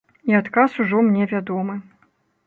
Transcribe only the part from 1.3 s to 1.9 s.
вядомы.